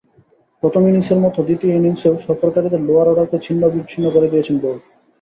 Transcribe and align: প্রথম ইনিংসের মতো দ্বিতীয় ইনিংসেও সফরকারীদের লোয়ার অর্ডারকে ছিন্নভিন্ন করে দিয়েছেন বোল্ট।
প্রথম 0.63 0.81
ইনিংসের 0.89 1.19
মতো 1.19 1.39
দ্বিতীয় 1.47 1.73
ইনিংসেও 1.75 2.15
সফরকারীদের 2.25 2.81
লোয়ার 2.87 3.09
অর্ডারকে 3.11 3.37
ছিন্নভিন্ন 3.45 4.05
করে 4.15 4.27
দিয়েছেন 4.31 4.55
বোল্ট। 4.63 4.81